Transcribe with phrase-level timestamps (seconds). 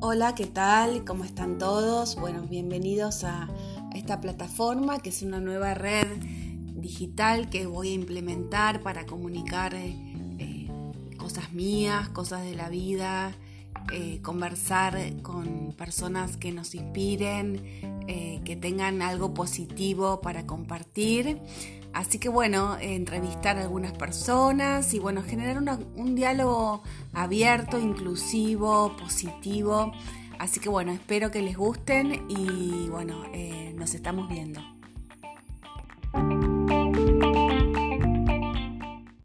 [0.00, 1.04] Hola, ¿qué tal?
[1.04, 2.14] ¿Cómo están todos?
[2.14, 3.48] Bueno, bienvenidos a
[3.92, 6.06] esta plataforma que es una nueva red
[6.76, 10.68] digital que voy a implementar para comunicar eh,
[11.16, 13.32] cosas mías, cosas de la vida,
[13.92, 17.62] eh, conversar con personas que nos inspiren,
[18.06, 21.40] eh, que tengan algo positivo para compartir.
[21.92, 25.58] Así que bueno, entrevistar a algunas personas y bueno, generar
[25.96, 26.82] un diálogo
[27.12, 29.92] abierto, inclusivo, positivo.
[30.38, 33.24] Así que bueno, espero que les gusten y bueno,
[33.74, 34.77] nos estamos viendo.